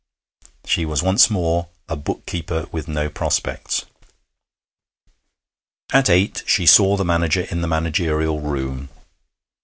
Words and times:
She 0.65 0.83
was 0.83 1.03
once 1.03 1.29
more 1.29 1.69
a 1.87 1.95
book 1.95 2.25
keeper 2.25 2.65
with 2.71 2.87
no 2.87 3.07
prospects. 3.07 3.85
At 5.93 6.09
eight 6.09 6.41
she 6.47 6.65
saw 6.65 6.97
the 6.97 7.05
manager 7.05 7.41
in 7.41 7.61
the 7.61 7.67
managerial 7.67 8.39
room. 8.41 8.89